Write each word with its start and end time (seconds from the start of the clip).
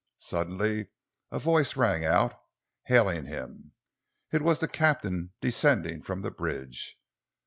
Suddenly 0.17 0.87
a 1.29 1.37
voice 1.37 1.75
rang 1.77 2.03
out, 2.03 2.33
hailing 2.85 3.25
him. 3.27 3.73
It 4.31 4.41
was 4.41 4.57
the 4.57 4.67
captain 4.67 5.33
descending 5.41 6.01
from 6.01 6.23
the 6.23 6.31
bridge. 6.31 6.99